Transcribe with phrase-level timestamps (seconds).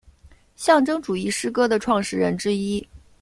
[0.55, 2.83] 象征主义诗歌的创始人之一。